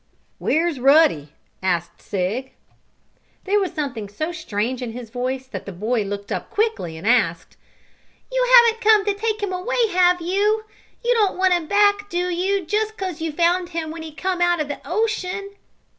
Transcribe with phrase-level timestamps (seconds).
[0.39, 1.31] "Where's Ruddy?"
[1.61, 2.53] asked Sig.
[3.43, 7.05] There was something so strange in his voice that the boy looked up quickly and
[7.05, 7.55] asked:
[8.31, 10.63] "You haven't come to take him away; have you?
[11.05, 14.41] You don't want him back, do you, just 'cause you found him when he come
[14.41, 15.51] out of the ocean?"